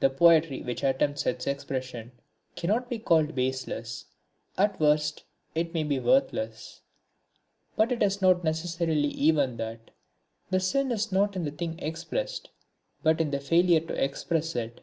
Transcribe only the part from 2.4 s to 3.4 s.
cannot be called